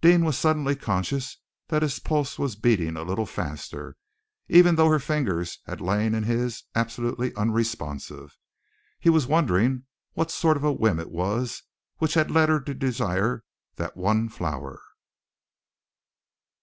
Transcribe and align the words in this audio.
Deane 0.00 0.24
was 0.24 0.38
suddenly 0.38 0.74
conscious 0.74 1.36
that 1.68 1.82
his 1.82 1.98
pulse 1.98 2.38
was 2.38 2.56
beating 2.56 2.96
a 2.96 3.02
little 3.02 3.26
faster, 3.26 3.94
even 4.48 4.74
though 4.74 4.88
her 4.88 4.98
fingers 4.98 5.58
had 5.66 5.82
lain 5.82 6.14
in 6.14 6.22
his 6.22 6.64
absolutely 6.74 7.34
unresponsive. 7.34 8.38
He 8.98 9.10
was 9.10 9.26
wondering 9.26 9.84
what 10.14 10.30
sort 10.30 10.56
of 10.56 10.64
a 10.64 10.72
whim 10.72 10.98
it 10.98 11.10
was 11.10 11.62
which 11.98 12.14
had 12.14 12.30
led 12.30 12.48
her 12.48 12.60
to 12.60 12.72
desire 12.72 13.44
that 13.74 13.98
one 13.98 14.30
flower. 14.30 14.80